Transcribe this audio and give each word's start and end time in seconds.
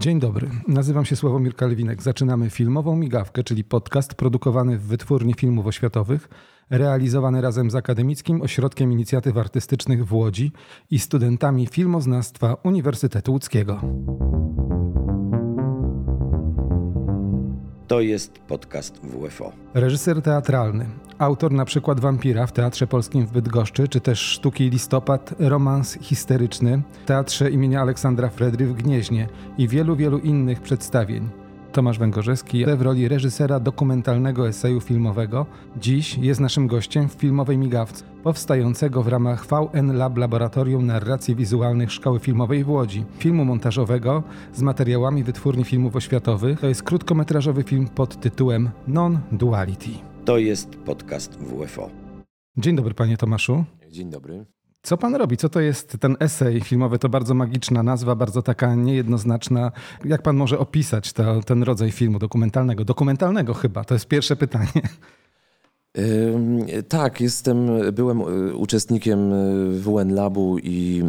Dzień 0.00 0.20
dobry, 0.20 0.50
nazywam 0.68 1.04
się 1.04 1.16
Sławomir 1.16 1.56
Kalwinek. 1.56 2.02
Zaczynamy 2.02 2.50
filmową 2.50 2.96
migawkę, 2.96 3.44
czyli 3.44 3.64
podcast 3.64 4.14
produkowany 4.14 4.78
w 4.78 4.82
Wytwórni 4.82 5.34
Filmów 5.34 5.66
Oświatowych, 5.66 6.28
realizowany 6.70 7.40
razem 7.40 7.70
z 7.70 7.74
Akademickim 7.74 8.42
Ośrodkiem 8.42 8.92
Inicjatyw 8.92 9.36
Artystycznych 9.36 10.06
w 10.06 10.12
Łodzi 10.12 10.52
i 10.90 10.98
studentami 10.98 11.66
filmoznawstwa 11.66 12.56
Uniwersytetu 12.62 13.32
Łódzkiego. 13.32 13.80
To 17.88 18.00
jest 18.00 18.38
podcast 18.38 19.00
WFO. 19.02 19.52
Reżyser 19.74 20.22
teatralny, 20.22 20.86
autor 21.18 21.52
na 21.52 21.64
przykład 21.64 22.00
Wampira 22.00 22.46
w 22.46 22.52
Teatrze 22.52 22.86
Polskim 22.86 23.26
w 23.26 23.32
Bydgoszczy, 23.32 23.88
czy 23.88 24.00
też 24.00 24.20
sztuki 24.20 24.70
Listopad, 24.70 25.34
romans 25.38 25.98
historyczny 26.00 26.82
w 27.02 27.06
Teatrze 27.06 27.50
imienia 27.50 27.80
Aleksandra 27.80 28.28
Fredry 28.28 28.66
w 28.66 28.72
Gnieźnie 28.72 29.28
i 29.58 29.68
wielu, 29.68 29.96
wielu 29.96 30.18
innych 30.18 30.60
przedstawień. 30.60 31.28
Tomasz 31.72 31.98
Węgorzewski 31.98 32.64
w 32.76 32.82
roli 32.82 33.08
reżysera 33.08 33.60
dokumentalnego 33.60 34.48
eseju 34.48 34.80
filmowego. 34.80 35.46
Dziś 35.76 36.18
jest 36.18 36.40
naszym 36.40 36.66
gościem 36.66 37.08
w 37.08 37.12
filmowej 37.12 37.58
migawce, 37.58 38.04
powstającego 38.22 39.02
w 39.02 39.08
ramach 39.08 39.46
VN 39.46 39.96
Lab 39.96 40.16
Laboratorium 40.16 40.86
Narracji 40.86 41.34
Wizualnych 41.34 41.92
Szkoły 41.92 42.20
Filmowej 42.20 42.64
w 42.64 42.70
Łodzi. 42.70 43.04
Filmu 43.18 43.44
montażowego 43.44 44.22
z 44.54 44.62
materiałami 44.62 45.22
Wytwórni 45.24 45.64
Filmów 45.64 45.96
Oświatowych. 45.96 46.60
To 46.60 46.68
jest 46.68 46.82
krótkometrażowy 46.82 47.62
film 47.62 47.88
pod 47.88 48.20
tytułem 48.20 48.70
Non-Duality. 48.88 49.90
To 50.24 50.38
jest 50.38 50.76
podcast 50.76 51.38
WFO. 51.38 51.90
Dzień 52.56 52.76
dobry 52.76 52.94
panie 52.94 53.16
Tomaszu. 53.16 53.64
Dzień 53.90 54.10
dobry. 54.10 54.57
Co 54.82 54.96
pan 54.96 55.14
robi? 55.14 55.36
Co 55.36 55.48
to 55.48 55.60
jest 55.60 55.96
ten 56.00 56.16
esej 56.20 56.60
filmowy? 56.60 56.98
To 56.98 57.08
bardzo 57.08 57.34
magiczna 57.34 57.82
nazwa, 57.82 58.14
bardzo 58.14 58.42
taka 58.42 58.74
niejednoznaczna. 58.74 59.72
Jak 60.04 60.22
pan 60.22 60.36
może 60.36 60.58
opisać 60.58 61.12
to, 61.12 61.40
ten 61.42 61.62
rodzaj 61.62 61.90
filmu 61.90 62.18
dokumentalnego? 62.18 62.84
Dokumentalnego 62.84 63.54
chyba, 63.54 63.84
to 63.84 63.94
jest 63.94 64.08
pierwsze 64.08 64.36
pytanie. 64.36 64.82
Tak, 66.88 67.20
jestem, 67.20 67.68
byłem 67.92 68.20
e, 68.20 68.24
uczestnikiem 68.54 69.32
e, 69.32 69.36
WN 69.70 70.14
Labu 70.14 70.58
i 70.58 71.02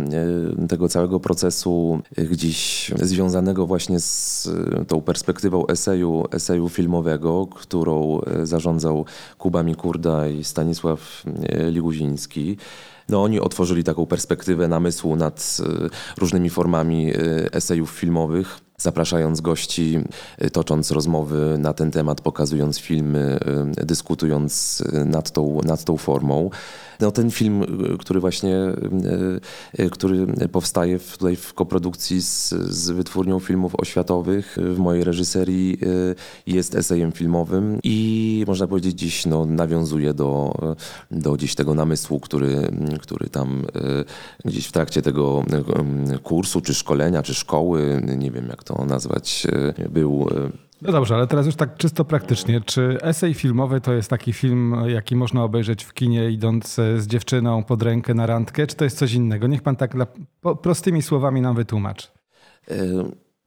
e, 0.63 0.67
tego 0.67 0.89
całego 0.89 1.19
procesu 1.19 1.99
gdzieś 2.31 2.91
związanego 3.01 3.67
właśnie 3.67 3.99
z 3.99 4.49
tą 4.87 5.01
perspektywą 5.01 5.67
eseju, 5.67 6.25
eseju 6.31 6.69
filmowego, 6.69 7.47
którą 7.47 8.21
zarządzał 8.43 9.05
Kuba 9.37 9.63
Mikurda 9.63 10.27
i 10.27 10.43
Stanisław 10.43 11.23
Liłuziński. 11.71 12.57
No, 13.09 13.23
oni 13.23 13.39
otworzyli 13.39 13.83
taką 13.83 14.05
perspektywę 14.05 14.67
namysłu 14.67 15.15
nad 15.15 15.57
różnymi 16.17 16.49
formami 16.49 17.11
esejów 17.51 17.91
filmowych 17.91 18.68
zapraszając 18.79 19.41
gości, 19.41 19.99
y, 20.43 20.49
tocząc 20.49 20.91
rozmowy 20.91 21.57
na 21.59 21.73
ten 21.73 21.91
temat, 21.91 22.21
pokazując 22.21 22.79
filmy, 22.79 23.39
y, 23.81 23.85
dyskutując 23.85 24.83
y, 24.93 25.05
nad 25.05 25.31
tą, 25.31 25.61
nad 25.63 25.83
tą 25.83 25.97
formą. 25.97 26.49
No, 26.99 27.11
ten 27.11 27.31
film, 27.31 27.65
który 27.99 28.19
właśnie 28.19 28.55
który 29.91 30.27
powstaje 30.51 30.99
w, 30.99 31.17
tutaj 31.17 31.35
w 31.35 31.53
koprodukcji 31.53 32.21
z, 32.21 32.49
z 32.49 32.89
Wytwórnią 32.89 33.39
Filmów 33.39 33.75
Oświatowych 33.75 34.57
w 34.57 34.77
mojej 34.77 35.03
reżyserii 35.03 35.77
jest 36.47 36.75
esejem 36.75 37.11
filmowym 37.11 37.79
i 37.83 38.43
można 38.47 38.67
powiedzieć 38.67 38.99
dziś 38.99 39.25
no, 39.25 39.45
nawiązuje 39.45 40.13
do, 40.13 40.55
do 41.11 41.33
gdzieś 41.33 41.55
tego 41.55 41.73
namysłu, 41.73 42.19
który, 42.19 42.71
który 43.01 43.29
tam 43.29 43.65
gdzieś 44.45 44.67
w 44.67 44.71
trakcie 44.71 45.01
tego 45.01 45.43
kursu, 46.23 46.61
czy 46.61 46.73
szkolenia, 46.73 47.23
czy 47.23 47.33
szkoły, 47.33 48.01
nie 48.17 48.31
wiem 48.31 48.47
jak 48.47 48.63
to 48.63 48.68
nazwać, 48.87 49.47
e, 49.79 49.89
był 49.89 50.27
e, 50.31 50.49
no 50.81 50.91
dobrze, 50.91 51.15
ale 51.15 51.27
teraz 51.27 51.45
już 51.45 51.55
tak 51.55 51.77
czysto 51.77 52.05
praktycznie. 52.05 52.61
Czy 52.61 52.97
esej 53.01 53.33
filmowy 53.33 53.81
to 53.81 53.93
jest 53.93 54.09
taki 54.09 54.33
film, 54.33 54.75
jaki 54.87 55.15
można 55.15 55.43
obejrzeć 55.43 55.83
w 55.83 55.93
kinie, 55.93 56.31
idąc 56.31 56.75
z 56.75 57.07
dziewczyną 57.07 57.63
pod 57.63 57.83
rękę 57.83 58.13
na 58.13 58.25
randkę, 58.25 58.67
czy 58.67 58.75
to 58.75 58.83
jest 58.83 58.97
coś 58.97 59.13
innego? 59.13 59.47
Niech 59.47 59.61
pan 59.61 59.75
tak 59.75 59.95
prostymi 60.61 61.01
słowami 61.01 61.41
nam 61.41 61.55
wytłumacz. 61.55 62.11
E, 62.71 62.75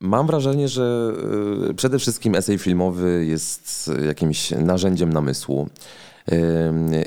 mam 0.00 0.26
wrażenie, 0.26 0.68
że 0.68 1.12
przede 1.76 1.98
wszystkim 1.98 2.34
esej 2.34 2.58
filmowy 2.58 3.26
jest 3.28 3.90
jakimś 4.06 4.50
narzędziem 4.50 5.12
namysłu 5.12 5.68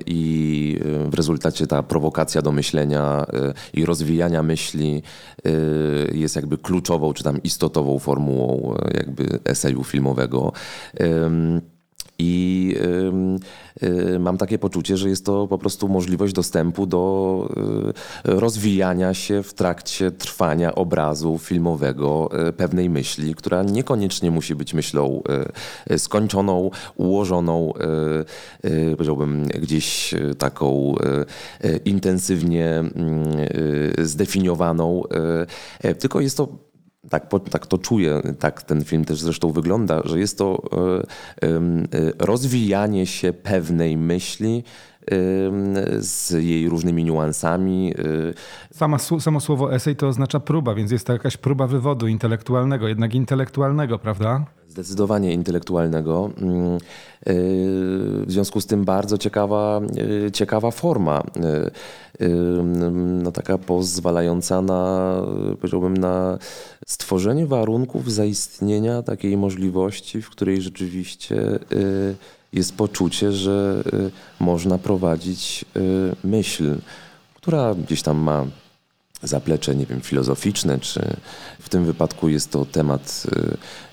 i 0.06 0.80
w 1.10 1.14
rezultacie 1.14 1.68
ta 1.68 1.84
prowokacja 1.84 2.42
do 2.42 2.52
myślenia 2.52 3.26
y, 3.74 3.80
i 3.80 3.86
rozwijania 3.86 4.44
myśli 4.44 5.02
y, 5.46 6.12
jest 6.14 6.36
jakby 6.36 6.58
kluczową 6.58 7.14
czy 7.14 7.24
tam 7.24 7.44
istotową 7.44 8.00
formułą 8.00 8.76
y, 8.76 8.98
jakby 8.98 9.40
eseju 9.46 9.84
filmowego. 9.84 10.52
I 12.20 12.76
y, 13.84 13.88
y, 13.88 14.20
mam 14.20 14.38
takie 14.38 14.60
poczucie, 14.60 14.98
że 14.98 15.10
jest 15.10 15.26
to 15.26 15.48
po 15.48 15.58
prostu 15.58 15.88
możliwość 15.88 16.34
dostępu 16.34 16.86
do 16.86 17.50
y, 18.28 18.40
rozwijania 18.40 19.14
się 19.14 19.44
w 19.44 19.54
trakcie 19.54 20.12
trwania 20.12 20.76
obrazu 20.76 21.38
filmowego 21.38 22.30
pewnej 22.58 22.90
myśli, 22.90 23.36
która 23.36 23.64
niekoniecznie 23.64 24.32
musi 24.32 24.56
być 24.56 24.74
myślą 24.74 25.24
skończoną, 25.98 26.72
ułożoną, 26.96 27.74
powiedziałbym 28.92 29.48
gdzieś 29.48 30.16
taką 30.38 30.96
intensywnie 31.86 32.70
mm, 32.70 32.94
zdefiniowaną, 33.98 35.04
tylko 36.00 36.22
jest 36.22 36.38
to 36.38 36.48
tak, 37.10 37.30
tak 37.52 37.68
to 37.68 37.78
czuję, 37.78 38.22
tak 38.40 38.64
ten 38.64 38.84
film 38.84 39.06
też 39.06 39.22
zresztą 39.22 39.52
wygląda, 39.52 40.02
że 40.06 40.20
jest 40.20 40.38
to 40.38 40.62
e, 40.72 41.48
e, 41.48 41.62
rozwijanie 42.20 43.06
się 43.06 43.34
pewnej 43.34 43.98
myśli 43.98 44.64
z 46.00 46.32
jej 46.32 46.70
różnymi 46.70 47.04
niuansami. 47.04 47.94
E, 47.98 48.74
Sama, 48.74 48.98
samo 48.98 49.40
słowo 49.40 49.74
esej 49.74 49.96
to 49.96 50.08
oznacza 50.08 50.40
próba, 50.40 50.76
więc 50.76 50.92
jest 50.92 51.08
to 51.08 51.14
jakaś 51.14 51.38
próba 51.38 51.68
wywodu 51.68 52.08
intelektualnego, 52.08 52.88
jednak 52.88 53.16
intelektualnego, 53.16 54.00
prawda? 54.00 54.46
Zdecydowanie 54.70 55.34
intelektualnego. 55.34 56.30
Mm, 56.42 56.78
w 58.26 58.32
związku 58.32 58.62
z 58.62 58.66
tym 58.66 58.86
bardzo 58.86 59.18
ciekawa, 59.18 59.82
ciekawa 60.34 60.72
forma. 60.72 61.24
No 63.24 63.32
taka 63.32 63.58
pozwalająca 63.58 64.62
na, 64.62 65.16
powiedziałbym, 65.60 65.98
na 65.98 66.38
stworzenie 66.88 67.48
warunków 67.48 68.12
zaistnienia 68.12 69.02
takiej 69.02 69.38
możliwości, 69.38 70.22
w 70.22 70.30
której 70.30 70.62
rzeczywiście 70.62 71.36
y, 71.72 72.16
jest 72.56 72.76
poczucie, 72.78 73.32
że 73.32 73.84
y, 73.94 74.12
można 74.40 74.78
prowadzić 74.78 75.66
y, 75.78 76.16
myśl, 76.24 76.76
która 77.36 77.76
gdzieś 77.76 78.02
tam 78.02 78.18
ma 78.18 78.46
zaplecze, 79.24 79.76
nie 79.76 79.86
wiem, 79.86 80.02
filozoficzne, 80.02 80.80
czy 80.80 81.16
w 81.60 81.70
tym 81.70 81.86
wypadku 81.86 82.30
jest 82.30 82.52
to 82.52 82.66
temat 82.66 83.24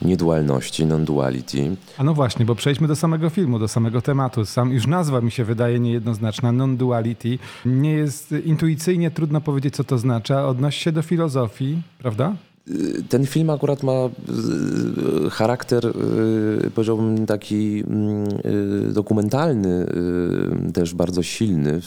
niedualności, 0.03 0.87
non-duality. 0.87 1.77
A 1.99 2.05
no 2.05 2.15
właśnie, 2.15 2.45
bo 2.45 2.55
przejdźmy 2.55 2.89
do 2.89 2.97
samego 2.97 3.31
filmu, 3.31 3.59
do 3.59 3.69
samego 3.69 4.03
tematu. 4.03 4.47
Sam 4.47 4.73
już 4.73 4.87
nazwa 4.87 5.21
mi 5.21 5.31
się 5.31 5.45
wydaje 5.45 5.81
niejednoznaczna, 5.81 6.53
non-duality. 6.53 7.39
Nie 7.67 7.93
jest 7.93 8.35
intuicyjnie 8.45 9.11
trudno 9.11 9.41
powiedzieć, 9.41 9.75
co 9.75 9.85
to 9.85 9.99
znaczy, 9.99 10.37
odnosi 10.37 10.81
się 10.81 10.93
do 10.93 11.03
filozofii, 11.03 11.83
prawda? 11.99 12.37
Ten 13.09 13.27
film 13.27 13.51
akurat 13.51 13.83
ma 13.83 14.07
y, 15.27 15.31
charakter, 15.31 15.87
y, 15.87 16.71
powiedziałbym, 16.75 17.27
taki 17.27 17.85
y, 18.45 18.93
dokumentalny, 18.93 19.87
też 20.75 20.95
bardzo 20.95 21.23
silny, 21.23 21.81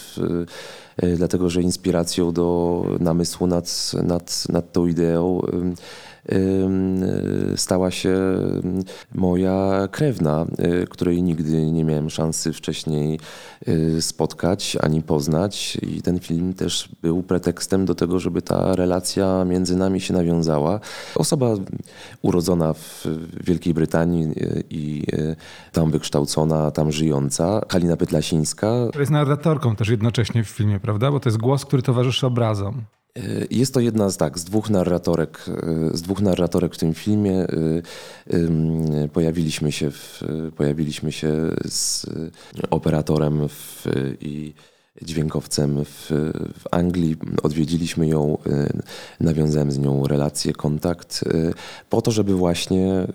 dlatego 1.18 1.50
że 1.50 1.62
inspiracją 1.62 2.32
do 2.32 2.86
namysłu 3.00 3.48
nad, 3.48 3.92
nad, 4.04 4.44
nad 4.50 4.72
tą 4.72 4.88
ideą 4.88 5.42
stała 7.56 7.92
się 7.92 8.18
moja 9.16 9.88
krewna, 9.92 10.46
y, 10.84 10.88
której 10.88 11.24
nigdy 11.24 11.72
nie 11.72 11.84
miałem 11.84 12.10
szansy 12.10 12.54
wcześniej 12.54 13.20
y, 13.68 14.02
spotkać 14.02 14.78
ani 14.82 15.02
poznać. 15.02 15.78
I 15.82 16.02
ten 16.02 16.20
film 16.20 16.54
też 16.54 16.90
był 17.02 17.24
pretekstem 17.24 17.86
do 17.86 17.96
tego, 17.96 18.20
żeby 18.20 18.42
ta 18.42 18.76
relacja 18.76 19.46
między 19.46 19.76
nami 19.76 20.02
się 20.02 20.14
nawiązała. 20.14 20.80
Osoba 21.16 21.48
urodzona 22.22 22.74
w 22.74 23.08
Wielkiej 23.44 23.74
Brytanii 23.74 24.26
y, 24.26 24.64
i 24.70 25.04
tam 25.72 25.92
wykształcona, 25.92 26.72
tam 26.72 26.92
żyjąca, 26.92 27.62
Halina 27.70 27.98
Pytlasińska. 27.98 28.68
Która 28.90 29.02
jest 29.02 29.12
narratorką 29.12 29.76
też 29.76 29.90
jednocześnie 29.90 30.44
w 30.44 30.50
filmie, 30.50 30.80
prawda? 30.80 31.12
Bo 31.12 31.20
to 31.20 31.30
jest 31.30 31.40
głos, 31.40 31.66
który 31.66 31.82
towarzyszy 31.82 32.28
obrazom. 32.28 32.82
E, 33.16 33.22
jest 33.52 33.74
to 33.74 33.80
jedna 33.80 34.10
z 34.10 34.18
tak, 34.18 34.40
z 34.40 34.44
dwóch 34.44 34.70
narratorek, 34.70 35.46
e, 35.48 35.98
z 35.98 36.02
dwóch 36.02 36.22
narratorek 36.22 36.76
w 36.76 36.78
tym 36.78 36.94
filmie. 36.94 37.34
E, 37.34 39.08
pojawiliśmy 39.14 39.72
się, 39.72 39.92
w, 39.92 40.24
pojawiliśmy 40.56 41.12
się 41.12 41.34
z 41.66 42.06
operatorem 42.70 43.50
w, 43.50 43.86
i 44.22 44.54
dźwiękowcem 45.02 45.86
w, 45.86 46.06
w 46.60 46.64
Anglii. 46.72 47.16
Odwiedziliśmy 47.44 48.08
ją, 48.08 48.38
nawiązałem 49.20 49.72
z 49.72 49.78
nią 49.78 50.08
relację, 50.08 50.54
kontakt, 50.54 51.24
po 51.90 52.02
to, 52.02 52.12
żeby 52.12 52.34
właśnie 52.36 53.08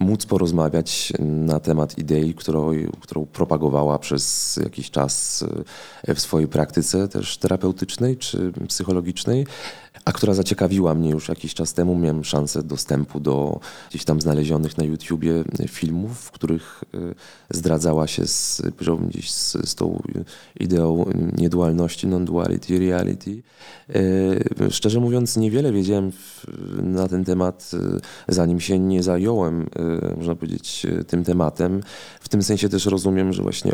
móc 0.00 0.26
porozmawiać 0.26 1.12
na 1.18 1.60
temat 1.60 1.98
idei, 1.98 2.34
którą, 2.34 2.70
którą 3.00 3.26
propagowała 3.26 3.98
przez 3.98 4.56
jakiś 4.62 4.90
czas 4.90 5.44
w 6.08 6.20
swojej 6.20 6.48
praktyce 6.48 7.08
też 7.08 7.38
terapeutycznej 7.38 8.16
czy 8.16 8.52
psychologicznej 8.68 9.46
a 10.04 10.12
która 10.12 10.34
zaciekawiła 10.34 10.94
mnie 10.94 11.10
już 11.10 11.28
jakiś 11.28 11.54
czas 11.54 11.74
temu. 11.74 11.98
Miałem 11.98 12.24
szansę 12.24 12.62
dostępu 12.62 13.20
do 13.20 13.60
gdzieś 13.90 14.04
tam 14.04 14.20
znalezionych 14.20 14.78
na 14.78 14.84
YouTubie 14.84 15.44
filmów, 15.68 16.18
w 16.18 16.30
których 16.30 16.84
y, 16.94 17.14
zdradzała 17.50 18.06
się 18.06 18.26
z, 18.26 18.62
gdzieś 19.08 19.30
z, 19.30 19.52
z 19.68 19.74
tą 19.74 20.02
ideą 20.60 21.04
niedualności, 21.38 22.06
non-duality, 22.06 22.78
reality. 22.78 23.42
Y, 23.96 24.70
szczerze 24.70 25.00
mówiąc, 25.00 25.36
niewiele 25.36 25.72
wiedziałem 25.72 26.12
na 26.82 27.08
ten 27.08 27.24
temat, 27.24 27.70
y, 27.74 28.00
zanim 28.34 28.60
się 28.60 28.78
nie 28.78 29.02
zająłem, 29.02 29.70
można 30.16 30.34
powiedzieć, 30.34 30.86
tym 31.06 31.24
tematem. 31.24 31.82
W 32.20 32.28
tym 32.28 32.42
sensie 32.42 32.68
też 32.68 32.86
rozumiem, 32.86 33.32
że 33.32 33.42
właśnie, 33.42 33.72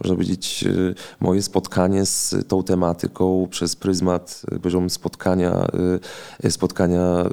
można 0.00 0.14
powiedzieć, 0.14 0.64
moje 1.20 1.42
spotkanie 1.42 2.06
z 2.06 2.34
tą 2.48 2.62
tematyką 2.62 3.48
przez 3.50 3.76
pryzmat 3.76 4.42
poziom 4.62 4.90
spotkania 4.90 5.15
spotkania, 5.16 5.66
y, 6.44 6.50
spotkania 6.50 7.24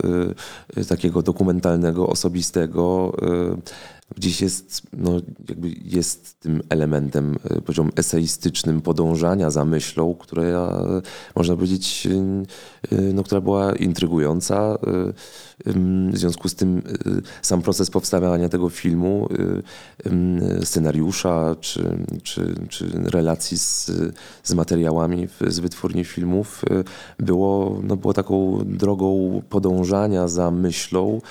y, 0.77 0.85
takiego 0.85 1.21
dokumentalnego, 1.21 2.07
osobistego, 2.07 3.13
y, 3.21 3.92
gdzieś 4.15 4.41
jest, 4.41 4.81
no, 4.93 5.11
jakby 5.49 5.69
jest 5.83 6.39
tym 6.39 6.61
elementem 6.69 7.35
poziom 7.65 7.91
eseistycznym 7.95 8.81
podążania 8.81 9.51
za 9.51 9.65
myślą, 9.65 10.15
która 10.15 10.43
można 11.35 11.55
powiedzieć, 11.55 12.07
no, 13.13 13.23
która 13.23 13.41
była 13.41 13.75
intrygująca. 13.75 14.77
W 15.65 16.17
związku 16.17 16.49
z 16.49 16.55
tym 16.55 16.81
sam 17.41 17.61
proces 17.61 17.89
powstawania 17.89 18.49
tego 18.49 18.69
filmu, 18.69 19.29
scenariusza 20.63 21.55
czy, 21.59 21.97
czy, 22.23 22.55
czy 22.69 22.89
relacji 23.03 23.57
z, 23.57 23.91
z 24.43 24.53
materiałami 24.53 25.27
z 25.47 25.59
wytwórni 25.59 26.05
filmów 26.05 26.65
było, 27.19 27.79
no, 27.83 27.97
było 27.97 28.13
taką 28.13 28.59
drogą 28.65 29.41
podążania 29.49 30.27
za 30.27 30.51
myślą, 30.51 31.21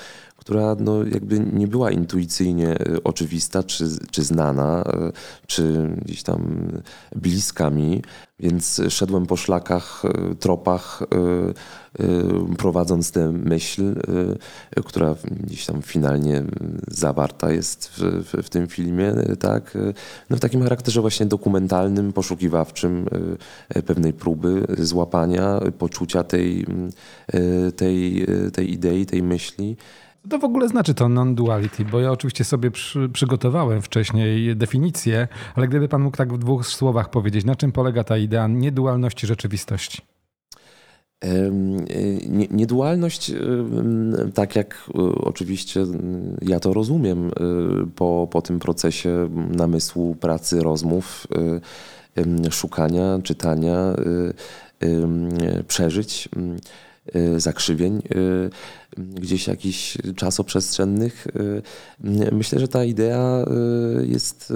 która 0.43 0.75
no, 0.79 1.03
jakby 1.03 1.39
nie 1.39 1.67
była 1.67 1.91
intuicyjnie 1.91 2.69
e, 2.69 3.03
oczywista, 3.03 3.63
czy, 3.63 3.85
czy 4.11 4.23
znana, 4.23 4.83
e, 4.83 5.11
czy 5.47 5.89
gdzieś 6.05 6.23
tam 6.23 6.67
bliska 7.15 7.69
mi, 7.69 8.01
więc 8.39 8.81
szedłem 8.89 9.25
po 9.25 9.37
szlakach, 9.37 10.03
e, 10.05 10.35
tropach, 10.35 11.03
prowadząc 12.57 13.11
tę 13.11 13.31
myśl, 13.31 13.95
która 14.85 15.15
gdzieś 15.29 15.65
tam 15.65 15.81
finalnie 15.81 16.43
zawarta 16.87 17.51
jest 17.51 17.87
w, 17.87 17.99
w, 17.99 18.43
w, 18.43 18.49
tym 18.49 18.67
filmie, 18.67 19.13
tak? 19.39 19.77
No 20.29 20.37
w 20.37 20.39
takim 20.39 20.63
charakterze 20.63 21.01
właśnie 21.01 21.25
dokumentalnym, 21.25 22.13
poszukiwawczym 22.13 23.05
pewnej 23.85 24.13
próby 24.13 24.65
złapania, 24.77 25.59
poczucia 25.77 26.23
tej, 26.23 26.65
tej, 27.75 28.25
tej 28.53 28.71
idei, 28.71 29.05
tej 29.05 29.23
myśli. 29.23 29.77
Co 30.23 30.29
to 30.29 30.39
w 30.39 30.43
ogóle 30.43 30.67
znaczy 30.67 30.93
to 30.93 31.09
non-duality? 31.09 31.85
Bo 31.85 31.99
ja 31.99 32.11
oczywiście 32.11 32.43
sobie 32.43 32.71
przy, 32.71 33.09
przygotowałem 33.09 33.81
wcześniej 33.81 34.55
definicję, 34.55 35.27
ale 35.55 35.67
gdyby 35.67 35.87
pan 35.87 36.01
mógł 36.01 36.17
tak 36.17 36.33
w 36.33 36.37
dwóch 36.37 36.67
słowach 36.67 37.09
powiedzieć, 37.09 37.45
na 37.45 37.55
czym 37.55 37.71
polega 37.71 38.03
ta 38.03 38.17
idea 38.17 38.47
niedualności 38.47 39.27
rzeczywistości? 39.27 40.01
Niedualność, 42.51 43.31
tak 44.33 44.55
jak 44.55 44.89
e, 44.95 44.99
oczywiście 45.15 45.85
ja 46.41 46.59
to 46.59 46.73
rozumiem 46.73 47.27
e, 47.27 47.31
po, 47.95 48.27
po 48.31 48.41
tym 48.41 48.59
procesie 48.59 49.29
namysłu, 49.49 50.15
pracy, 50.15 50.63
rozmów, 50.63 51.27
e, 52.17 52.51
szukania, 52.51 53.19
czytania, 53.23 53.93
przeżyć 55.67 56.29
zakrzywień 57.37 58.01
gdzieś 58.97 59.47
jakichś 59.47 59.97
czasoprzestrzennych. 60.15 61.27
Y, 61.27 61.61
myślę, 62.31 62.59
że 62.59 62.67
ta 62.67 62.83
idea 62.83 63.45
jest, 64.01 64.53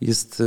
jest 0.00 0.42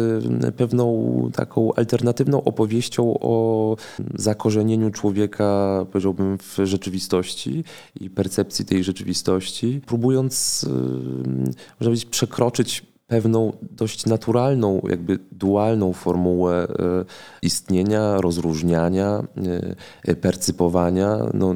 pewną 0.58 1.30
taką 1.34 1.74
alternatywną 1.74 2.44
opowieścią 2.44 3.19
o 3.19 3.75
zakorzenieniu 4.16 4.92
człowieka, 4.92 5.86
powiedziałbym, 5.92 6.38
w 6.38 6.58
rzeczywistości 6.64 7.64
i 8.02 8.10
percepcji 8.10 8.66
tej 8.66 8.84
rzeczywistości, 8.84 9.81
próbując, 9.86 10.66
można 11.80 11.80
powiedzieć, 11.80 12.06
przekroczyć 12.06 12.86
pewną 13.07 13.57
dość 13.62 14.06
naturalną, 14.06 14.81
jakby 14.89 15.19
dualną 15.31 15.94
formułę 15.94 16.68
e, 16.69 17.06
istnienia, 17.42 18.21
rozróżniania, 18.21 19.24
e, 20.04 20.15
percypowania. 20.15 21.18
No, 21.33 21.56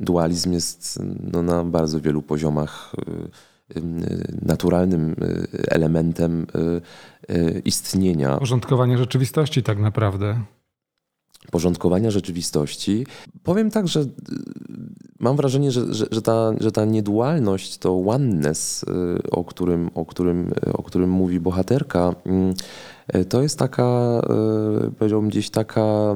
dualizm 0.00 0.52
jest 0.52 1.02
no, 1.32 1.42
na 1.42 1.64
bardzo 1.64 2.00
wielu 2.00 2.22
poziomach 2.22 2.92
e, 2.98 3.80
naturalnym 4.42 5.16
elementem 5.68 6.46
istnienia. 7.64 8.38
Porządkowanie 8.38 8.98
rzeczywistości 8.98 9.62
tak 9.62 9.78
naprawdę 9.78 10.40
porządkowania 11.50 12.10
rzeczywistości. 12.10 13.06
Powiem 13.42 13.70
tak, 13.70 13.88
że 13.88 14.00
y, 14.00 14.06
mam 15.18 15.36
wrażenie, 15.36 15.70
że, 15.70 15.94
że, 15.94 16.06
że, 16.10 16.22
ta, 16.22 16.52
że 16.60 16.72
ta 16.72 16.84
niedualność, 16.84 17.78
to 17.78 18.02
oneness, 18.06 18.82
y, 18.82 19.30
o 19.30 19.44
którym, 19.44 19.90
o 19.94 20.04
którym, 20.04 20.52
o 20.72 20.82
którym 20.82 21.10
mówi 21.10 21.40
bohaterka, 21.40 22.14
y, 23.14 23.24
to 23.24 23.42
jest 23.42 23.58
taka, 23.58 24.20
powiedziałbym, 24.98 25.30
gdzieś 25.30 25.50
taka 25.50 26.14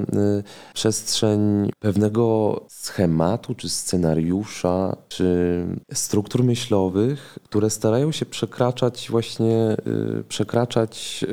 przestrzeń 0.75 1.71
pewnego 1.81 2.61
schematu, 2.69 3.55
czy 3.55 3.69
scenariusza, 3.69 4.97
czy 5.09 5.67
struktur 5.93 6.45
myślowych, 6.45 7.39
które 7.45 7.71
starają 7.71 8.13
się 8.13 8.27
przekraczać 8.27 9.07
właśnie, 9.11 9.77
przekraczać, 10.29 11.25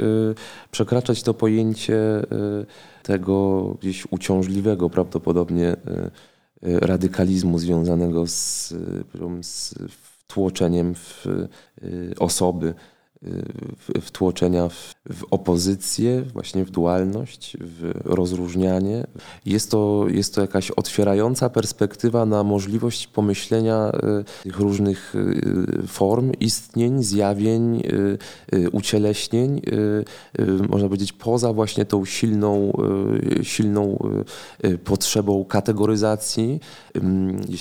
przekraczać 0.71 1.23
to 1.23 1.33
pojęcie 1.33 2.25
tego 3.03 3.63
gdzieś 3.81 4.07
uciążliwego 4.11 4.89
prawdopodobnie 4.89 5.67
e, 5.67 5.75
e, 6.63 6.79
radykalizmu 6.79 7.59
związanego 7.59 8.27
z, 8.27 8.71
e, 8.71 9.43
z 9.43 9.75
wtłoczeniem 9.89 10.95
w 10.95 11.27
osoby 12.19 12.73
wtłoczenia 14.01 14.69
w, 14.69 14.93
w 15.13 15.23
opozycję, 15.31 16.21
właśnie 16.21 16.65
w 16.65 16.71
dualność, 16.71 17.57
w 17.59 17.91
rozróżnianie. 18.05 19.07
Jest 19.45 19.71
to, 19.71 20.05
jest 20.09 20.35
to 20.35 20.41
jakaś 20.41 20.71
otwierająca 20.71 21.49
perspektywa 21.49 22.25
na 22.25 22.43
możliwość 22.43 23.07
pomyślenia 23.07 23.91
e, 23.93 24.23
tych 24.43 24.59
różnych 24.59 25.15
e, 25.83 25.87
form, 25.87 26.31
istnień, 26.39 27.03
zjawień, 27.03 27.83
e, 28.51 28.69
ucieleśnień, 28.69 29.61
można 30.69 30.87
powiedzieć 30.87 31.13
poza 31.13 31.53
właśnie 31.53 31.85
tą 31.85 32.05
silną, 32.05 32.73
silną 33.43 33.97
potrzebą 34.83 35.45
kategoryzacji, 35.45 36.59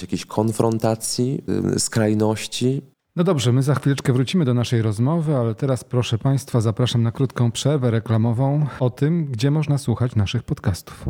jakiejś 0.02 0.26
konfrontacji, 0.26 1.44
skrajności. 1.78 2.82
No 3.16 3.24
dobrze, 3.24 3.52
my 3.52 3.62
za 3.62 3.74
chwileczkę 3.74 4.12
wrócimy 4.12 4.44
do 4.44 4.54
naszej 4.54 4.82
rozmowy, 4.82 5.36
ale 5.36 5.54
teraz 5.54 5.84
proszę 5.84 6.18
Państwa 6.18 6.60
zapraszam 6.60 7.02
na 7.02 7.12
krótką 7.12 7.52
przerwę 7.52 7.90
reklamową 7.90 8.66
o 8.80 8.90
tym, 8.90 9.26
gdzie 9.26 9.50
można 9.50 9.78
słuchać 9.78 10.16
naszych 10.16 10.42
podcastów. 10.42 11.04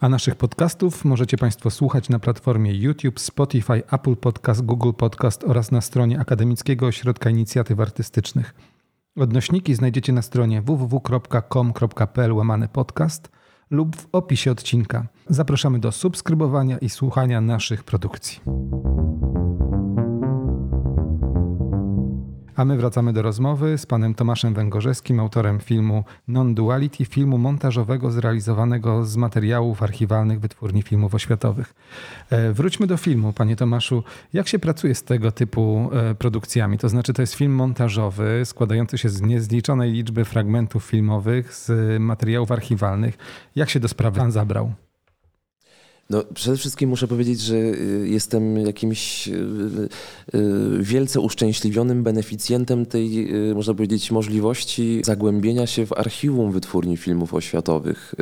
A 0.00 0.08
naszych 0.08 0.34
podcastów 0.34 1.04
możecie 1.04 1.36
Państwo 1.36 1.70
słuchać 1.70 2.08
na 2.08 2.18
platformie 2.18 2.74
YouTube, 2.74 3.20
Spotify, 3.20 3.82
Apple 3.92 4.16
Podcast, 4.16 4.64
Google 4.64 4.92
Podcast 4.92 5.44
oraz 5.44 5.70
na 5.70 5.80
stronie 5.80 6.20
Akademickiego 6.20 6.86
Ośrodka 6.86 7.30
Inicjatyw 7.30 7.80
Artystycznych. 7.80 8.54
Odnośniki 9.16 9.74
znajdziecie 9.74 10.12
na 10.12 10.22
stronie 10.22 10.62
www.com.pl 10.62 12.32
łamany 12.32 12.68
podcast– 12.68 13.28
lub 13.70 13.96
w 13.96 14.08
opisie 14.12 14.50
odcinka. 14.50 15.06
Zapraszamy 15.28 15.78
do 15.78 15.92
subskrybowania 15.92 16.78
i 16.78 16.88
słuchania 16.88 17.40
naszych 17.40 17.84
produkcji. 17.84 18.40
A 22.56 22.64
my 22.64 22.76
wracamy 22.76 23.12
do 23.12 23.22
rozmowy 23.22 23.78
z 23.78 23.86
panem 23.86 24.14
Tomaszem 24.14 24.54
Węgorzewskim, 24.54 25.20
autorem 25.20 25.60
filmu 25.60 26.04
Non-Duality, 26.28 27.04
filmu 27.04 27.38
montażowego 27.38 28.10
zrealizowanego 28.10 29.04
z 29.04 29.16
materiałów 29.16 29.82
archiwalnych 29.82 30.40
Wytwórni 30.40 30.82
Filmów 30.82 31.14
Oświatowych. 31.14 31.74
E, 32.30 32.52
wróćmy 32.52 32.86
do 32.86 32.96
filmu, 32.96 33.32
panie 33.32 33.56
Tomaszu. 33.56 34.02
Jak 34.32 34.48
się 34.48 34.58
pracuje 34.58 34.94
z 34.94 35.02
tego 35.02 35.32
typu 35.32 35.90
e, 35.92 36.14
produkcjami? 36.14 36.78
To 36.78 36.88
znaczy, 36.88 37.12
to 37.12 37.22
jest 37.22 37.34
film 37.34 37.52
montażowy 37.52 38.42
składający 38.44 38.98
się 38.98 39.08
z 39.08 39.22
niezliczonej 39.22 39.92
liczby 39.92 40.24
fragmentów 40.24 40.84
filmowych, 40.84 41.54
z 41.54 41.72
materiałów 42.00 42.52
archiwalnych. 42.52 43.18
Jak 43.56 43.70
się 43.70 43.80
do 43.80 43.88
sprawy 43.88 44.18
pan 44.18 44.32
zabrał? 44.32 44.72
No, 46.10 46.22
przede 46.34 46.56
wszystkim 46.56 46.90
muszę 46.90 47.08
powiedzieć, 47.08 47.40
że 47.40 47.56
y, 47.56 48.06
jestem 48.08 48.58
jakimś 48.58 49.28
y, 49.28 49.32
y, 50.34 50.78
wielce 50.80 51.20
uszczęśliwionym 51.20 52.02
beneficjentem 52.02 52.86
tej, 52.86 53.32
można 53.54 53.74
powiedzieć, 53.74 54.10
możliwości 54.10 55.02
zagłębienia 55.04 55.66
się 55.66 55.86
w 55.86 55.92
archiwum 55.92 56.52
wytwórni 56.52 56.96
filmów 56.96 57.34
oświatowych. 57.34 58.14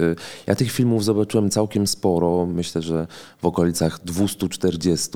Ja 0.47 0.55
tych 0.55 0.73
filmów 0.73 1.05
zobaczyłem 1.05 1.51
całkiem 1.51 1.87
sporo, 1.87 2.47
myślę, 2.47 2.83
że 2.83 3.07
w 3.39 3.45
okolicach 3.45 4.01
240 4.05 5.11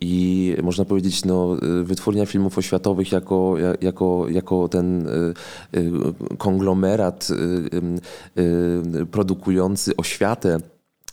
i 0.00 0.54
można 0.62 0.84
powiedzieć, 0.84 1.24
no, 1.24 1.56
wytwórnia 1.84 2.26
filmów 2.26 2.58
oświatowych 2.58 3.12
jako, 3.12 3.56
jako, 3.80 4.26
jako 4.28 4.68
ten 4.68 5.08
konglomerat 6.38 7.28
produkujący 9.10 9.96
oświatę, 9.96 10.58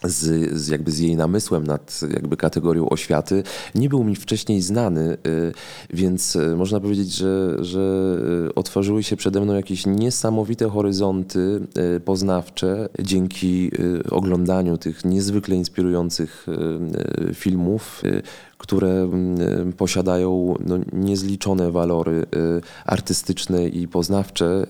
z, 0.03 0.51
z, 0.53 0.67
jakby 0.67 0.91
z 0.91 0.99
jej 0.99 1.15
namysłem 1.15 1.67
nad 1.67 1.99
jakby 2.13 2.37
kategorią 2.37 2.89
oświaty 2.89 3.43
nie 3.75 3.89
był 3.89 4.03
mi 4.03 4.15
wcześniej 4.15 4.61
znany, 4.61 5.17
y, 5.27 5.53
więc 5.93 6.35
y, 6.35 6.55
można 6.55 6.79
powiedzieć, 6.79 7.15
że, 7.15 7.57
że 7.59 8.17
y, 8.49 8.55
otworzyły 8.55 9.03
się 9.03 9.15
przede 9.15 9.41
mną 9.41 9.53
jakieś 9.53 9.85
niesamowite 9.85 10.69
horyzonty 10.69 11.67
poznawcze 12.05 12.89
dzięki 12.99 13.71
oglądaniu 14.11 14.77
tych 14.77 15.05
niezwykle 15.05 15.55
inspirujących 15.55 16.47
filmów, 17.33 18.01
które 18.57 19.09
posiadają 19.77 20.55
no, 20.65 20.77
niezliczone 20.93 21.71
walory 21.71 22.25
artystyczne 22.85 23.67
i 23.67 23.87
poznawcze. 23.87 24.65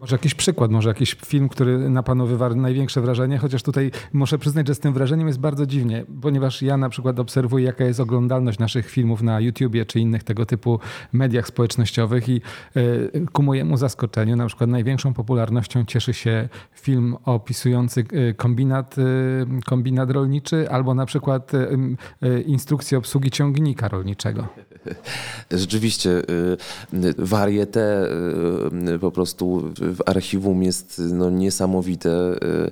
Może 0.00 0.14
jakiś 0.14 0.34
przykład, 0.34 0.70
może 0.70 0.88
jakiś 0.88 1.16
film, 1.26 1.48
który 1.48 1.90
na 1.90 2.02
panu 2.02 2.26
wywarł 2.26 2.54
największe 2.54 3.00
wrażenie, 3.00 3.38
chociaż 3.38 3.62
tutaj 3.62 3.90
muszę 4.12 4.38
przyznać, 4.38 4.66
że 4.66 4.74
z 4.74 4.78
tym 4.78 4.92
wrażeniem 4.92 5.26
jest 5.26 5.40
bardzo 5.40 5.66
dziwnie, 5.66 6.04
ponieważ 6.22 6.62
ja 6.62 6.76
na 6.76 6.88
przykład 6.88 7.20
obserwuję, 7.20 7.64
jaka 7.64 7.84
jest 7.84 8.00
oglądalność 8.00 8.58
naszych 8.58 8.90
filmów 8.90 9.22
na 9.22 9.40
YouTubie 9.40 9.86
czy 9.86 10.00
innych 10.00 10.24
tego 10.24 10.46
typu 10.46 10.80
mediach 11.12 11.46
społecznościowych 11.46 12.28
i 12.28 12.40
y, 12.76 13.26
ku 13.32 13.42
mojemu 13.42 13.76
zaskoczeniu 13.76 14.36
na 14.36 14.46
przykład 14.46 14.70
największą 14.70 15.14
popularnością 15.14 15.84
cieszy 15.84 16.14
się 16.14 16.48
film 16.74 17.16
opisujący 17.24 18.04
y, 18.30 18.34
kombinat, 18.34 18.98
y, 18.98 19.02
kombinat 19.66 20.10
rolniczy 20.10 20.70
albo 20.70 20.94
na 20.94 21.06
przykład 21.06 21.52
instrukcję 22.46 22.98
obsługi 22.98 23.30
ciągnika 23.30 23.88
rolniczego. 23.88 24.48
Rzeczywiście, 25.50 26.22
warietę 27.18 28.08
po 29.00 29.10
prostu 29.10 29.62
w 29.76 29.98
archiwum 30.06 30.62
jest 30.62 31.02
no, 31.12 31.30
niesamowite 31.30 32.10
y, 32.10 32.70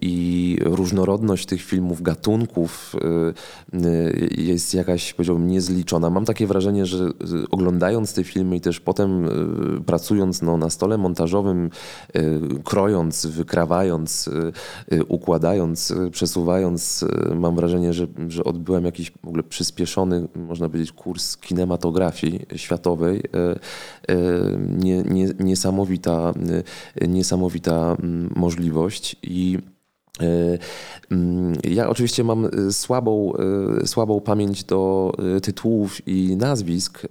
i 0.00 0.56
różnorodność 0.62 1.46
tych 1.46 1.62
filmów, 1.62 2.02
gatunków 2.02 2.96
y, 3.72 3.78
y, 3.86 4.28
jest 4.38 4.74
jakaś, 4.74 5.12
powiedziałbym, 5.14 5.46
niezliczona. 5.46 6.10
Mam 6.10 6.24
takie 6.24 6.46
wrażenie, 6.46 6.86
że 6.86 7.10
oglądając 7.50 8.14
te 8.14 8.24
filmy 8.24 8.56
i 8.56 8.60
też 8.60 8.80
potem 8.80 9.28
pracując 9.86 10.42
no, 10.42 10.56
na 10.56 10.70
stole 10.70 10.98
montażowym, 10.98 11.70
krojąc, 12.64 13.26
wykrawając, 13.26 14.30
układając, 15.08 15.94
przesuwając, 16.12 17.04
mam 17.34 17.56
wrażenie, 17.56 17.92
że, 17.92 18.06
że 18.28 18.44
odbyłem 18.44 18.84
jakiś 18.84 19.10
w 19.10 19.28
ogóle 19.28 19.42
przyspieszony, 19.42 20.28
można 20.34 20.68
powiedzieć, 20.68 20.92
kurs 20.92 21.36
kinematografii 21.50 22.46
światowej. 22.56 23.22
Nie, 24.78 25.02
nie, 25.02 25.28
niesamowita 25.38 26.32
Y, 27.02 27.08
niesamowita 27.08 27.96
mm, 28.02 28.32
możliwość 28.36 29.16
i 29.22 29.58
ja 31.64 31.88
oczywiście 31.88 32.24
mam 32.24 32.44
y, 32.44 32.72
słabą, 32.72 33.32
słabą 33.84 34.20
pamięć 34.20 34.64
do 34.64 35.12
tytułów 35.42 36.08
i 36.08 36.36
nazwisk, 36.36 37.06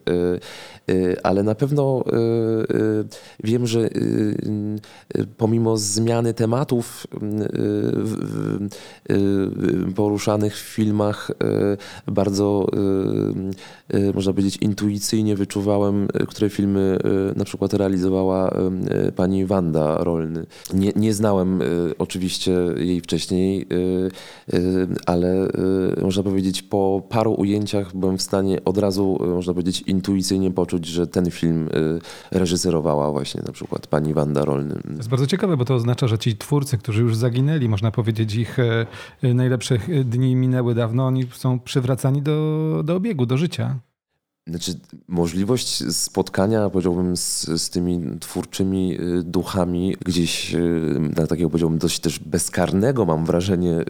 ale 1.24 1.44
na 1.44 1.56
pewno 1.56 2.04
wiem, 3.44 3.68
że 3.68 3.89
pomimo 5.38 5.78
zmiany 5.78 6.34
tematów 6.34 7.08
poruszanych 9.96 10.56
w 10.56 10.60
filmach, 10.60 11.32
bardzo 12.08 12.68
Y, 13.94 14.13
można 14.13 14.34
powiedzieć, 14.34 14.58
intuicyjnie 14.62 15.36
wyczuwałem, 15.36 16.04
y, 16.04 16.25
które 16.28 16.50
filmy 16.50 16.98
y, 17.34 17.38
na 17.38 17.46
przykład 17.46 17.74
realizowała 17.74 18.51
pani 19.16 19.46
Wanda 19.46 19.98
Rolny. 19.98 20.46
Nie, 20.74 20.92
nie 20.96 21.13
znałem 21.13 21.60
oczywiście 21.98 22.51
jej 22.78 22.99
wcześniej, 23.01 23.68
ale 25.06 25.48
można 26.01 26.24
powiedzieć, 26.24 26.62
po 26.62 27.03
paru 27.10 27.34
ujęciach 27.34 27.96
byłem 27.96 28.18
w 28.18 28.22
stanie 28.22 28.63
od 28.65 28.77
razu, 28.77 29.20
można 29.36 29.53
powiedzieć, 29.53 29.82
intuicyjnie 29.82 30.51
poczuć, 30.51 30.86
że 30.86 31.08
ten 31.08 31.32
film 31.32 31.70
reżyserowała 32.32 33.12
właśnie 33.12 33.41
na 33.46 33.51
przykład 33.51 33.88
pani 33.88 34.13
Wanda 34.13 34.46
Rolny. 34.46 34.75
To 34.75 34.89
jest 34.98 35.10
bardzo 35.10 35.27
ciekawe, 35.27 35.58
bo 35.58 35.65
to 35.65 35.75
oznacza, 35.75 36.08
że 36.08 36.18
ci 36.18 36.38
twórcy, 36.38 36.77
którzy 36.77 37.01
już 37.01 37.15
zaginęli, 37.15 37.70
można 37.70 37.91
powiedzieć, 37.91 38.36
ich 38.36 38.58
najlepsze 39.24 39.77
dni 40.06 40.36
minęły 40.36 40.75
dawno, 40.75 41.06
oni 41.06 41.25
są 41.34 41.60
przywracani 41.60 42.22
do, 42.22 42.82
do 42.86 42.96
obiegu, 42.96 43.25
do 43.25 43.38
życia. 43.38 43.79
Znaczy, 44.48 44.74
możliwość 45.08 45.96
spotkania, 45.96 46.69
powiedziałbym, 46.69 47.17
z, 47.17 47.41
z 47.41 47.69
tymi 47.69 48.19
twórczymi 48.19 49.01
y, 49.01 49.24
duchami 49.24 49.96
gdzieś 50.05 50.55
y, 50.55 51.00
na 51.17 51.27
takiego, 51.27 51.50
powiedziałbym, 51.50 51.79
dość 51.79 52.00
też 52.00 52.19
bezkarnego, 52.19 53.05
mam 53.05 53.25
wrażenie, 53.25 53.86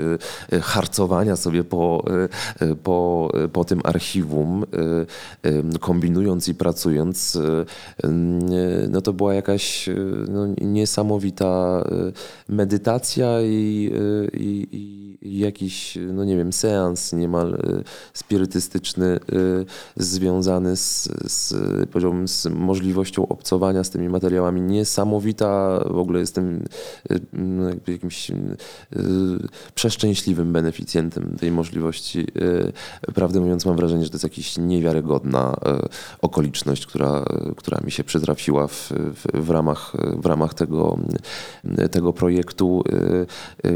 y, 0.54 0.62
harcowania 0.62 1.36
sobie 1.36 1.64
po, 1.64 2.06
po, 2.84 3.32
po 3.54 3.66
tym 3.66 3.82
archiwum, 3.84 4.66
kombinując 5.80 6.48
i 6.48 6.56
pracując, 6.56 7.38
no 8.90 9.02
to 9.02 9.14
była 9.14 9.34
jakaś 9.34 9.90
no, 10.28 10.48
niesamowita 10.62 11.84
medytacja 12.50 13.42
i, 13.42 13.92
i, 14.34 14.68
i 15.22 15.40
jakiś, 15.40 15.98
no 16.14 16.26
nie 16.26 16.38
wiem, 16.38 16.54
seans 16.54 17.14
niemal 17.14 17.58
spirytystyczny 18.14 19.20
związany 19.98 20.39
związany 20.44 20.76
z, 20.76 21.10
z, 21.28 21.54
z 22.26 22.46
możliwością 22.46 23.28
obcowania 23.28 23.84
z 23.84 23.90
tymi 23.90 24.10
materiałami. 24.10 24.62
Niesamowita, 24.62 25.80
w 25.90 25.98
ogóle 25.98 26.20
jestem 26.20 26.64
y, 27.12 27.20
no, 27.34 27.70
jakimś 27.88 28.32
y, 28.32 28.36
przeszczęśliwym 29.76 30.54
beneficjentem 30.54 31.36
tej 31.40 31.52
możliwości. 31.52 32.28
Y, 33.08 33.14
prawdę 33.14 33.40
mówiąc, 33.40 33.66
mam 33.66 33.76
wrażenie, 33.76 34.04
że 34.04 34.10
to 34.10 34.16
jest 34.16 34.24
jakaś 34.24 34.58
niewiarygodna 34.58 35.56
okoliczność, 36.22 36.86
która, 36.86 37.26
która 37.58 37.82
mi 37.86 37.92
się 37.92 38.04
przytrafiła 38.04 38.68
w, 38.68 38.92
w, 38.92 39.46
w, 39.46 39.50
ramach, 39.50 39.94
w 40.18 40.26
ramach 40.26 40.54
tego, 40.54 40.98
tego 41.92 42.14
projektu, 42.14 42.84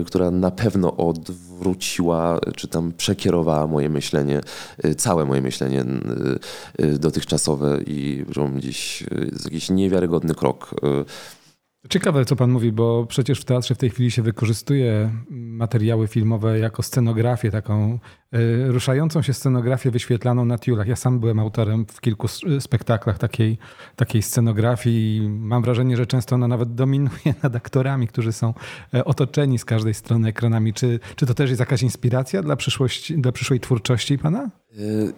która 0.05 0.31
na 0.31 0.51
pewno 0.51 0.97
odwróciła, 0.97 2.39
czy 2.55 2.67
tam 2.67 2.91
przekierowała 2.97 3.67
moje 3.67 3.89
myślenie, 3.89 4.41
całe 4.97 5.25
moje 5.25 5.41
myślenie 5.41 5.85
dotychczasowe 6.99 7.79
i 7.87 8.25
że 8.29 8.51
dziś 8.57 9.01
y, 9.01 9.29
jest 9.31 9.45
jakiś 9.45 9.69
niewiarygodny 9.69 10.35
krok. 10.35 10.75
Y. 10.83 11.05
Ciekawe, 11.89 12.25
co 12.25 12.35
pan 12.35 12.51
mówi, 12.51 12.71
bo 12.71 13.05
przecież 13.05 13.41
w 13.41 13.45
teatrze 13.45 13.75
w 13.75 13.77
tej 13.77 13.89
chwili 13.89 14.11
się 14.11 14.21
wykorzystuje 14.21 15.11
materiały 15.29 16.07
filmowe 16.07 16.59
jako 16.59 16.83
scenografię, 16.83 17.51
taką 17.51 17.99
ruszającą 18.67 19.21
się 19.21 19.33
scenografię 19.33 19.91
wyświetlaną 19.91 20.45
na 20.45 20.57
tiulach. 20.57 20.87
Ja 20.87 20.95
sam 20.95 21.19
byłem 21.19 21.39
autorem 21.39 21.85
w 21.85 22.01
kilku 22.01 22.27
spektaklach 22.59 23.17
takiej, 23.17 23.57
takiej 23.95 24.21
scenografii 24.21 25.17
i 25.17 25.29
mam 25.29 25.63
wrażenie, 25.63 25.97
że 25.97 26.05
często 26.05 26.35
ona 26.35 26.47
nawet 26.47 26.75
dominuje 26.75 27.33
nad 27.43 27.55
aktorami, 27.55 28.07
którzy 28.07 28.31
są 28.31 28.53
e, 28.93 29.05
otoczeni 29.05 29.59
z 29.59 29.65
każdej 29.65 29.93
strony 29.93 30.27
ekranami. 30.29 30.73
Czy, 30.73 30.99
czy 31.15 31.25
to 31.25 31.33
też 31.33 31.49
jest 31.49 31.59
jakaś 31.59 31.83
inspiracja 31.83 32.43
dla, 32.43 32.55
przyszłości, 32.55 33.17
dla 33.17 33.31
przyszłej 33.31 33.59
twórczości 33.59 34.17
pana? 34.17 34.49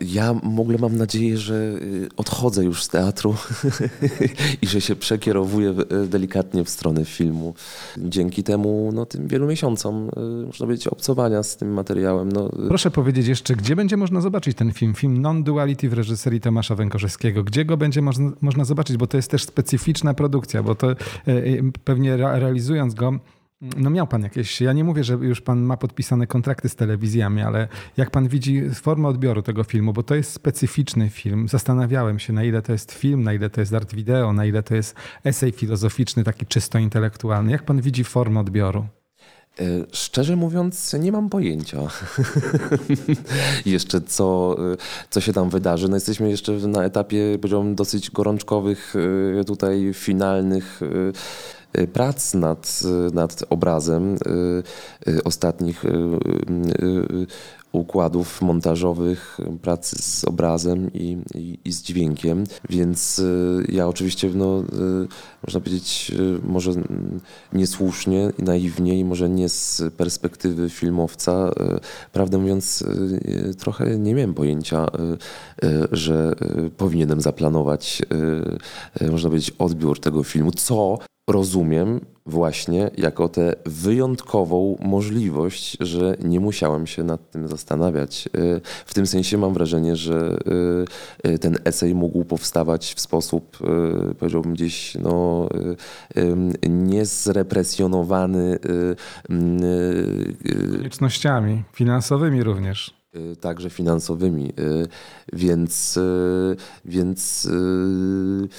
Ja 0.01 0.33
w 0.33 0.59
ogóle 0.59 0.77
mam 0.77 0.97
nadzieję, 0.97 1.37
że 1.37 1.55
y, 1.55 2.09
odchodzę 2.17 2.63
już 2.63 2.83
z 2.83 2.87
teatru 2.87 3.35
i 4.61 4.67
że 4.67 4.81
się 4.81 4.95
przekierowuję 4.95 5.75
y, 6.03 6.07
delikatnie 6.07 6.63
w 6.63 6.69
stronę 6.69 7.05
filmu. 7.05 7.53
Dzięki 7.97 8.43
temu, 8.43 8.91
no, 8.93 9.05
tym 9.05 9.27
wielu 9.27 9.47
miesiącom, 9.47 10.09
y, 10.43 10.45
można 10.45 10.65
powiedzieć, 10.65 10.87
obcowania 10.87 11.43
z 11.43 11.57
tym 11.57 11.73
materiałem. 11.73 12.31
No. 12.31 12.49
Proszę 12.67 12.91
powiedzieć 12.91 13.27
jeszcze, 13.27 13.55
gdzie 13.55 13.75
będzie 13.75 13.97
można 13.97 14.21
zobaczyć 14.21 14.57
ten 14.57 14.73
film? 14.73 14.93
Film 14.93 15.21
Non-Duality 15.21 15.89
w 15.89 15.93
reżyserii 15.93 16.41
Tomasza 16.41 16.75
Węgorzewskiego. 16.75 17.43
Gdzie 17.43 17.65
go 17.65 17.77
będzie 17.77 18.01
można, 18.01 18.31
można 18.41 18.65
zobaczyć? 18.65 18.97
Bo 18.97 19.07
to 19.07 19.17
jest 19.17 19.31
też 19.31 19.43
specyficzna 19.43 20.13
produkcja, 20.13 20.63
bo 20.63 20.75
to 20.75 20.87
pewnie 21.83 22.17
realizując 22.17 22.93
go 22.93 23.19
no 23.61 23.89
miał 23.89 24.07
pan 24.07 24.23
jakieś, 24.23 24.61
ja 24.61 24.73
nie 24.73 24.83
mówię, 24.83 25.03
że 25.03 25.13
już 25.13 25.41
pan 25.41 25.61
ma 25.61 25.77
podpisane 25.77 26.27
kontrakty 26.27 26.69
z 26.69 26.75
telewizjami, 26.75 27.41
ale 27.41 27.67
jak 27.97 28.11
pan 28.11 28.27
widzi 28.27 28.69
formę 28.69 29.07
odbioru 29.07 29.41
tego 29.41 29.63
filmu, 29.63 29.93
bo 29.93 30.03
to 30.03 30.15
jest 30.15 30.33
specyficzny 30.33 31.09
film, 31.09 31.47
zastanawiałem 31.47 32.19
się 32.19 32.33
na 32.33 32.43
ile 32.43 32.61
to 32.61 32.71
jest 32.71 32.91
film, 32.91 33.23
na 33.23 33.33
ile 33.33 33.49
to 33.49 33.61
jest 33.61 33.73
art 33.73 33.95
wideo, 33.95 34.33
na 34.33 34.45
ile 34.45 34.63
to 34.63 34.75
jest 34.75 34.95
esej 35.23 35.51
filozoficzny, 35.51 36.23
taki 36.23 36.45
czysto 36.45 36.79
intelektualny. 36.79 37.51
Jak 37.51 37.63
pan 37.63 37.81
widzi 37.81 38.03
formę 38.03 38.39
odbioru? 38.39 38.87
E, 39.59 39.63
szczerze 39.91 40.35
mówiąc, 40.35 40.93
nie 40.93 41.11
mam 41.11 41.29
pojęcia 41.29 41.81
jeszcze, 43.65 44.01
co, 44.01 44.55
e, 44.73 44.77
co 45.09 45.21
się 45.21 45.33
tam 45.33 45.49
wydarzy. 45.49 45.89
No 45.89 45.95
jesteśmy 45.95 46.29
jeszcze 46.29 46.51
na 46.51 46.83
etapie, 46.83 47.37
powiedziałbym, 47.41 47.75
dosyć 47.75 48.11
gorączkowych, 48.11 48.93
e, 49.39 49.43
tutaj 49.43 49.91
finalnych 49.93 50.81
prac 51.93 52.33
nad, 52.33 52.83
nad 53.13 53.43
obrazem 53.49 54.15
y, 54.15 55.09
y, 55.11 55.23
ostatnich 55.23 55.83
układów 57.71 58.41
montażowych, 58.41 59.37
pracy 59.61 59.95
z 60.01 60.25
obrazem 60.25 60.93
i, 60.93 61.17
i, 61.35 61.59
i, 61.65 61.71
z 61.73 61.81
dźwiękiem, 61.81 62.43
więc 62.69 63.21
ja 63.69 63.87
oczywiście, 63.87 64.29
no, 64.35 64.63
można 65.47 65.59
powiedzieć, 65.59 66.11
może 66.43 66.71
niesłusznie 67.53 68.31
naiwnie 68.39 68.99
i 68.99 69.05
może 69.05 69.29
nie 69.29 69.49
z 69.49 69.83
perspektywy 69.97 70.69
filmowca, 70.69 71.51
prawdę 72.13 72.37
mówiąc, 72.37 72.83
trochę 73.59 73.99
nie 73.99 74.15
miałem 74.15 74.33
pojęcia, 74.33 74.85
że 75.91 76.33
powinienem 76.77 77.21
zaplanować, 77.21 78.01
można 79.11 79.29
powiedzieć, 79.29 79.55
odbiór 79.59 79.99
tego 79.99 80.23
filmu, 80.23 80.51
co 80.51 80.97
rozumiem 81.27 81.99
właśnie 82.25 82.91
jako 82.97 83.29
tę 83.29 83.53
wyjątkową 83.65 84.77
możliwość, 84.81 85.77
że 85.79 86.17
nie 86.23 86.39
musiałem 86.39 86.87
się 86.87 87.03
nad 87.03 87.31
tym 87.31 87.47
zastanawiać. 87.47 88.29
Y, 88.37 88.61
w 88.85 88.93
tym 88.93 89.07
sensie 89.07 89.37
mam 89.37 89.53
wrażenie, 89.53 89.95
że 89.95 90.37
y, 91.25 91.29
y, 91.29 91.39
ten 91.39 91.57
esej 91.65 91.95
mógł 91.95 92.25
powstawać 92.25 92.93
w 92.93 92.99
sposób, 92.99 93.57
powiedziałbym 94.19 94.53
gdzieś, 94.53 94.95
no, 94.95 95.49
niezrepresjonowany. 96.69 98.59
Koniecznościami 100.77 101.63
finansowymi 101.73 102.43
również. 102.43 103.04
Y, 103.15 103.35
także 103.35 103.69
finansowymi. 103.69 104.49
Y, 104.49 104.87
więc, 105.33 105.97
y, 105.97 106.55
więc 106.85 107.49
mm, 107.51 108.49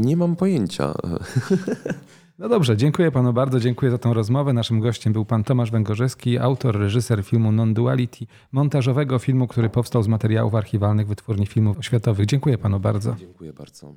nie 0.00 0.16
mam 0.16 0.36
pojęcia. 0.36 0.94
No 2.38 2.48
dobrze, 2.48 2.76
dziękuję 2.76 3.10
panu 3.10 3.32
bardzo, 3.32 3.60
dziękuję 3.60 3.90
za 3.90 3.98
tę 3.98 4.14
rozmowę. 4.14 4.52
Naszym 4.52 4.80
gościem 4.80 5.12
był 5.12 5.24
pan 5.24 5.44
Tomasz 5.44 5.70
Węgorzewski, 5.70 6.38
autor, 6.38 6.78
reżyser 6.78 7.24
filmu 7.24 7.52
Non-Duality, 7.52 8.26
montażowego 8.52 9.18
filmu, 9.18 9.46
który 9.46 9.70
powstał 9.70 10.02
z 10.02 10.08
materiałów 10.08 10.54
archiwalnych 10.54 11.06
Wytwórni 11.06 11.46
Filmów 11.46 11.78
Oświatowych. 11.78 12.26
Dziękuję 12.26 12.58
panu 12.58 12.80
bardzo. 12.80 13.16
Dziękuję 13.18 13.52
bardzo. 13.52 13.94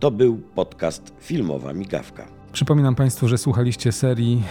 To 0.00 0.10
był 0.10 0.38
podcast 0.54 1.14
Filmowa 1.20 1.72
Migawka. 1.72 2.33
Przypominam 2.54 2.94
Państwu, 2.94 3.28
że 3.28 3.38
słuchaliście 3.38 3.92
serii 3.92 4.42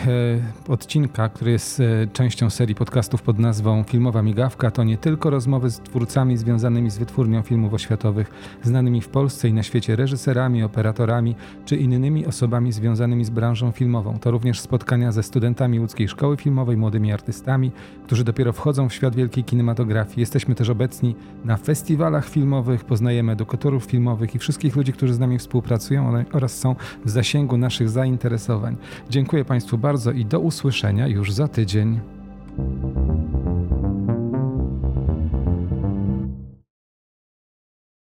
e, 0.67 0.71
odcinka, 0.71 1.29
który 1.29 1.51
jest 1.51 1.79
e, 1.79 1.83
częścią 2.13 2.49
serii 2.49 2.75
podcastów 2.75 3.21
pod 3.21 3.39
nazwą 3.39 3.83
Filmowa 3.83 4.21
Migawka. 4.21 4.71
To 4.71 4.83
nie 4.83 4.97
tylko 4.97 5.29
rozmowy 5.29 5.69
z 5.69 5.79
twórcami 5.79 6.37
związanymi 6.37 6.89
z 6.89 6.97
wytwórnią 6.97 7.41
filmów 7.41 7.73
oświatowych, 7.73 8.31
znanymi 8.63 9.01
w 9.01 9.09
Polsce 9.09 9.49
i 9.49 9.53
na 9.53 9.63
świecie 9.63 9.95
reżyserami, 9.95 10.63
operatorami 10.63 11.35
czy 11.65 11.75
innymi 11.77 12.25
osobami 12.25 12.71
związanymi 12.71 13.25
z 13.25 13.29
branżą 13.29 13.71
filmową. 13.71 14.19
To 14.19 14.31
również 14.31 14.59
spotkania 14.59 15.11
ze 15.11 15.23
studentami 15.23 15.79
łódzkiej 15.79 16.07
szkoły 16.07 16.37
filmowej, 16.37 16.77
młodymi 16.77 17.11
artystami, 17.11 17.71
którzy 18.05 18.23
dopiero 18.23 18.53
wchodzą 18.53 18.89
w 18.89 18.93
świat 18.93 19.15
wielkiej 19.15 19.43
kinematografii. 19.43 20.19
Jesteśmy 20.19 20.55
też 20.55 20.69
obecni 20.69 21.15
na 21.45 21.57
festiwalach 21.57 22.29
filmowych, 22.29 22.85
poznajemy 22.85 23.31
edukatorów 23.31 23.83
filmowych 23.83 24.35
i 24.35 24.39
wszystkich 24.39 24.75
ludzi, 24.75 24.93
którzy 24.93 25.13
z 25.13 25.19
nami 25.19 25.39
współpracują 25.39 26.25
oraz 26.31 26.57
są 26.57 26.75
w 27.05 27.09
zasięgu 27.09 27.57
naszych 27.57 27.92
zainteresowań. 27.93 28.75
Dziękuję 29.09 29.45
Państwu 29.45 29.77
bardzo 29.77 30.11
i 30.11 30.25
do 30.25 30.39
usłyszenia 30.39 31.07
już 31.07 31.31
za 31.31 31.47
tydzień. 31.47 31.99